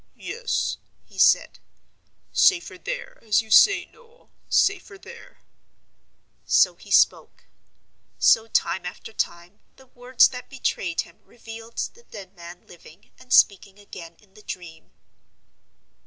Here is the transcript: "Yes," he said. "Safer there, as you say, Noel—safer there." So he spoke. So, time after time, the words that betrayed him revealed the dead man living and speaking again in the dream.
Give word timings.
"Yes," 0.17 0.79
he 1.05 1.19
said. 1.19 1.59
"Safer 2.33 2.79
there, 2.79 3.23
as 3.23 3.43
you 3.43 3.51
say, 3.51 3.85
Noel—safer 3.85 4.97
there." 4.97 5.43
So 6.43 6.73
he 6.73 6.89
spoke. 6.89 7.45
So, 8.17 8.47
time 8.47 8.83
after 8.83 9.13
time, 9.13 9.59
the 9.75 9.85
words 9.85 10.29
that 10.29 10.49
betrayed 10.49 11.01
him 11.01 11.19
revealed 11.23 11.77
the 11.93 12.01
dead 12.01 12.35
man 12.35 12.65
living 12.65 13.11
and 13.19 13.31
speaking 13.31 13.77
again 13.77 14.15
in 14.15 14.33
the 14.33 14.41
dream. 14.41 14.89